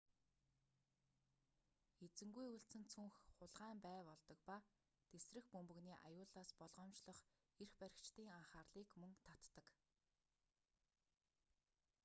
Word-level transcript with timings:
эзэнгүй 2.05 2.47
үлдсэн 2.55 2.83
цүнх 2.93 3.15
хулгайн 3.39 3.77
бай 3.85 3.99
болдог 4.09 4.39
ба 4.49 4.57
тэсрэх 5.11 5.45
бөмбөгний 5.53 5.97
аюулаас 6.07 6.49
болгоомжлох 6.59 7.19
эрх 7.61 7.73
баригчдын 7.81 8.27
анхаарлыг 8.39 8.89
мөн 9.01 9.13
татдаг 9.25 9.67